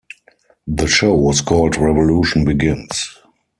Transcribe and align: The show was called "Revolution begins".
The 0.65 0.87
show 0.87 1.13
was 1.13 1.41
called 1.41 1.77
"Revolution 1.77 2.43
begins". 2.43 3.19